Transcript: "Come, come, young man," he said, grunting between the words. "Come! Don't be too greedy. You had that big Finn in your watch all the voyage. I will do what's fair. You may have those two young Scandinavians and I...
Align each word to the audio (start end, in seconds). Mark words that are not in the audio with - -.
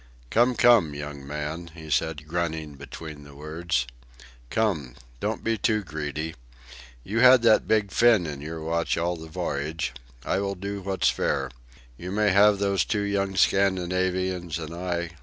"Come, 0.31 0.55
come, 0.55 0.95
young 0.95 1.27
man," 1.27 1.69
he 1.75 1.91
said, 1.91 2.27
grunting 2.27 2.73
between 2.73 3.23
the 3.23 3.35
words. 3.35 3.85
"Come! 4.49 4.95
Don't 5.19 5.43
be 5.43 5.59
too 5.59 5.83
greedy. 5.83 6.33
You 7.03 7.19
had 7.19 7.43
that 7.43 7.67
big 7.67 7.91
Finn 7.91 8.25
in 8.25 8.41
your 8.41 8.61
watch 8.61 8.97
all 8.97 9.15
the 9.15 9.27
voyage. 9.29 9.93
I 10.25 10.39
will 10.39 10.55
do 10.55 10.81
what's 10.81 11.09
fair. 11.09 11.51
You 11.97 12.11
may 12.11 12.31
have 12.31 12.57
those 12.57 12.83
two 12.83 13.03
young 13.03 13.35
Scandinavians 13.35 14.57
and 14.57 14.73
I... 14.73 15.11